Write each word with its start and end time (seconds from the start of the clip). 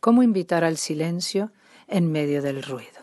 ¿Cómo 0.00 0.22
invitar 0.22 0.64
al 0.64 0.78
silencio 0.78 1.52
en 1.86 2.10
medio 2.10 2.40
del 2.40 2.62
ruido? 2.62 3.00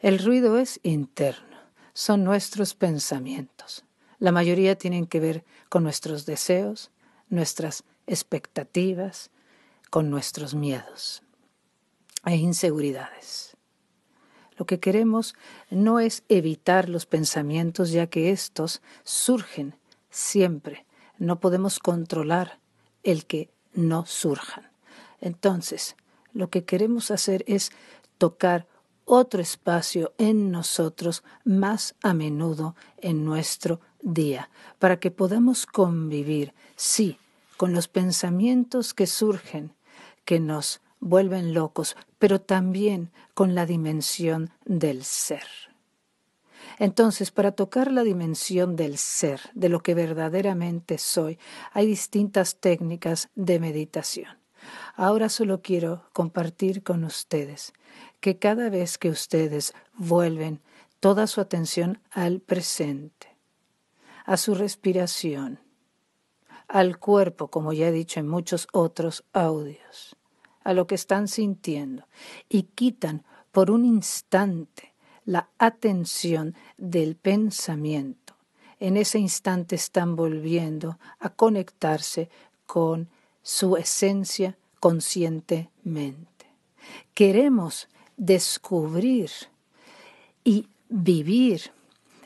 El 0.00 0.20
ruido 0.20 0.56
es 0.56 0.78
interno, 0.84 1.56
son 1.94 2.22
nuestros 2.22 2.74
pensamientos. 2.74 3.84
La 4.20 4.30
mayoría 4.30 4.78
tienen 4.78 5.06
que 5.06 5.18
ver 5.18 5.44
con 5.68 5.82
nuestros 5.82 6.24
deseos, 6.24 6.92
nuestras 7.28 7.82
expectativas, 8.06 9.30
con 9.90 10.08
nuestros 10.08 10.54
miedos 10.54 11.24
e 12.24 12.36
inseguridades. 12.36 13.56
Lo 14.56 14.64
que 14.64 14.78
queremos 14.78 15.34
no 15.70 15.98
es 15.98 16.22
evitar 16.28 16.88
los 16.88 17.04
pensamientos, 17.04 17.90
ya 17.90 18.06
que 18.06 18.30
estos 18.30 18.80
surgen 19.02 19.74
siempre. 20.08 20.86
No 21.18 21.40
podemos 21.40 21.80
controlar 21.80 22.60
el 23.02 23.26
que 23.26 23.50
no 23.74 24.06
surjan. 24.06 24.75
Entonces, 25.20 25.96
lo 26.32 26.50
que 26.50 26.64
queremos 26.64 27.10
hacer 27.10 27.44
es 27.46 27.70
tocar 28.18 28.66
otro 29.04 29.40
espacio 29.40 30.12
en 30.18 30.50
nosotros 30.50 31.22
más 31.44 31.94
a 32.02 32.12
menudo 32.12 32.74
en 32.98 33.24
nuestro 33.24 33.80
día, 34.02 34.50
para 34.78 34.98
que 34.98 35.10
podamos 35.10 35.64
convivir, 35.64 36.52
sí, 36.74 37.18
con 37.56 37.72
los 37.72 37.88
pensamientos 37.88 38.94
que 38.94 39.06
surgen, 39.06 39.72
que 40.24 40.40
nos 40.40 40.80
vuelven 41.00 41.54
locos, 41.54 41.96
pero 42.18 42.40
también 42.40 43.12
con 43.34 43.54
la 43.54 43.64
dimensión 43.64 44.50
del 44.64 45.04
ser. 45.04 45.46
Entonces, 46.78 47.30
para 47.30 47.52
tocar 47.52 47.92
la 47.92 48.02
dimensión 48.02 48.76
del 48.76 48.98
ser, 48.98 49.40
de 49.54 49.68
lo 49.68 49.82
que 49.82 49.94
verdaderamente 49.94 50.98
soy, 50.98 51.38
hay 51.72 51.86
distintas 51.86 52.56
técnicas 52.56 53.28
de 53.34 53.60
meditación. 53.60 54.45
Ahora 54.96 55.28
solo 55.28 55.60
quiero 55.60 56.04
compartir 56.14 56.82
con 56.82 57.04
ustedes 57.04 57.74
que 58.20 58.38
cada 58.38 58.70
vez 58.70 58.96
que 58.96 59.10
ustedes 59.10 59.74
vuelven 59.94 60.62
toda 61.00 61.26
su 61.26 61.42
atención 61.42 62.00
al 62.10 62.40
presente, 62.40 63.36
a 64.24 64.38
su 64.38 64.54
respiración, 64.54 65.60
al 66.66 66.98
cuerpo, 66.98 67.48
como 67.48 67.74
ya 67.74 67.88
he 67.88 67.92
dicho 67.92 68.20
en 68.20 68.26
muchos 68.26 68.68
otros 68.72 69.22
audios, 69.34 70.16
a 70.64 70.72
lo 70.72 70.86
que 70.86 70.94
están 70.94 71.28
sintiendo, 71.28 72.08
y 72.48 72.62
quitan 72.62 73.22
por 73.52 73.70
un 73.70 73.84
instante 73.84 74.94
la 75.26 75.50
atención 75.58 76.54
del 76.78 77.16
pensamiento. 77.16 78.34
En 78.80 78.96
ese 78.96 79.18
instante 79.18 79.76
están 79.76 80.16
volviendo 80.16 80.98
a 81.18 81.28
conectarse 81.28 82.30
con 82.66 83.10
su 83.42 83.76
esencia 83.76 84.56
conscientemente. 84.80 86.46
Queremos 87.14 87.88
descubrir 88.16 89.30
y 90.44 90.68
vivir 90.88 91.72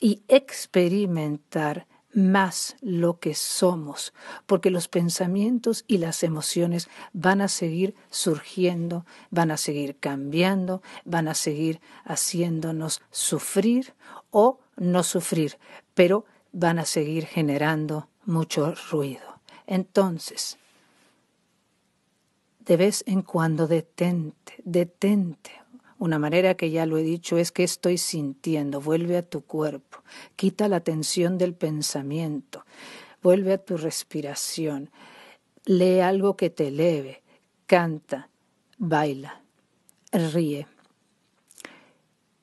y 0.00 0.22
experimentar 0.28 1.86
más 2.14 2.76
lo 2.80 3.18
que 3.18 3.34
somos, 3.34 4.12
porque 4.46 4.70
los 4.70 4.88
pensamientos 4.88 5.84
y 5.88 5.98
las 5.98 6.22
emociones 6.22 6.88
van 7.12 7.40
a 7.40 7.48
seguir 7.48 7.94
surgiendo, 8.10 9.04
van 9.30 9.50
a 9.50 9.56
seguir 9.56 9.96
cambiando, 9.96 10.82
van 11.04 11.28
a 11.28 11.34
seguir 11.34 11.80
haciéndonos 12.04 13.02
sufrir 13.10 13.94
o 14.30 14.60
no 14.76 15.02
sufrir, 15.02 15.58
pero 15.94 16.24
van 16.52 16.78
a 16.78 16.84
seguir 16.84 17.26
generando 17.26 18.08
mucho 18.24 18.74
ruido. 18.90 19.40
Entonces, 19.66 20.58
de 22.66 22.76
vez 22.76 23.04
en 23.06 23.22
cuando 23.22 23.66
detente, 23.66 24.54
detente, 24.64 25.50
una 25.98 26.18
manera 26.18 26.54
que 26.54 26.70
ya 26.70 26.86
lo 26.86 26.96
he 26.98 27.02
dicho 27.02 27.36
es 27.36 27.52
que 27.52 27.62
estoy 27.62 27.98
sintiendo, 27.98 28.80
vuelve 28.80 29.16
a 29.16 29.22
tu 29.22 29.42
cuerpo, 29.42 29.98
quita 30.36 30.68
la 30.68 30.80
tensión 30.80 31.38
del 31.38 31.54
pensamiento, 31.54 32.64
vuelve 33.22 33.54
a 33.54 33.58
tu 33.58 33.76
respiración, 33.76 34.90
lee 35.64 36.00
algo 36.00 36.36
que 36.36 36.50
te 36.50 36.68
eleve, 36.68 37.22
canta, 37.66 38.30
baila, 38.78 39.42
ríe, 40.12 40.66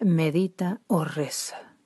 medita 0.00 0.80
o 0.86 1.04
reza, 1.04 1.76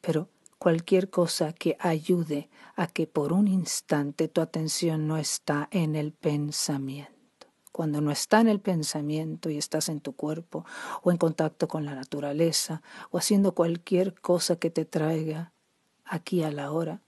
pero 0.00 0.28
cualquier 0.58 1.10
cosa 1.10 1.52
que 1.52 1.76
ayude 1.80 2.48
a 2.76 2.86
que 2.86 3.06
por 3.06 3.32
un 3.32 3.48
instante 3.48 4.28
tu 4.28 4.40
atención 4.40 5.06
no 5.06 5.16
está 5.16 5.68
en 5.70 5.94
el 5.96 6.12
pensamiento 6.12 7.13
cuando 7.74 8.00
no 8.00 8.12
está 8.12 8.40
en 8.40 8.46
el 8.46 8.60
pensamiento 8.60 9.50
y 9.50 9.58
estás 9.58 9.88
en 9.88 10.00
tu 10.00 10.14
cuerpo 10.14 10.64
o 11.02 11.10
en 11.10 11.16
contacto 11.16 11.66
con 11.66 11.84
la 11.84 11.96
naturaleza 11.96 12.82
o 13.10 13.18
haciendo 13.18 13.52
cualquier 13.52 14.14
cosa 14.14 14.54
que 14.54 14.70
te 14.70 14.84
traiga 14.84 15.52
aquí 16.04 16.44
a 16.44 16.52
la 16.52 16.70
hora, 16.70 17.02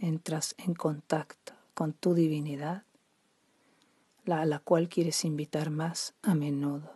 entras 0.00 0.56
en 0.58 0.74
contacto 0.74 1.52
con 1.74 1.92
tu 1.92 2.14
divinidad, 2.14 2.82
la 4.24 4.40
a 4.40 4.46
la 4.46 4.58
cual 4.58 4.88
quieres 4.88 5.24
invitar 5.24 5.70
más 5.70 6.14
a 6.22 6.34
menudo, 6.34 6.92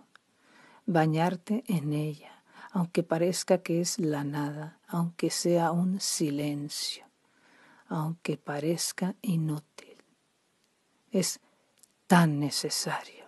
bañarte 0.84 1.62
en 1.69 1.92
ella, 1.92 2.42
aunque 2.72 3.04
parezca 3.04 3.58
que 3.58 3.81
es 3.81 4.00
la 4.00 4.25
nada, 4.25 4.81
aunque 4.88 5.31
sea 5.31 5.70
un 5.70 6.00
silencio, 6.00 7.04
aunque 7.86 8.38
parezca 8.38 9.14
inútil. 9.22 9.98
Es 11.12 11.38
tan 12.06 12.38
necesario 12.38 13.25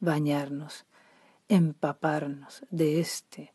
bañarnos, 0.00 0.84
empaparnos 1.48 2.64
de 2.70 3.00
este 3.00 3.54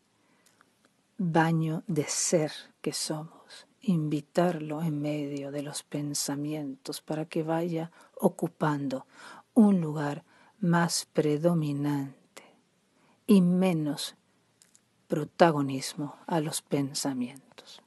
baño 1.18 1.84
de 1.88 2.06
ser 2.06 2.52
que 2.82 2.94
somos, 2.94 3.68
invitarlo 3.82 4.82
en 4.82 5.02
medio 5.02 5.52
de 5.52 5.64
los 5.64 5.84
pensamientos 5.84 7.02
para 7.02 7.26
que 7.26 7.44
vaya 7.44 7.92
ocupando 8.16 9.08
un 9.54 9.82
lugar 9.82 10.24
más 10.60 11.08
predominante 11.12 12.44
y 13.26 13.42
menos 13.42 14.16
protagonismo 15.08 16.16
a 16.28 16.40
los 16.40 16.62
pensamientos. 16.62 17.82